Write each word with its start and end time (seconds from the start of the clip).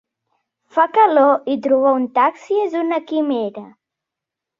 Fa 0.77 0.85
calor 0.93 1.51
i 1.55 1.57
trobar 1.65 1.91
un 1.97 2.07
taxi 2.15 2.57
és 2.63 2.79
una 2.81 2.99
quimera. 3.13 3.63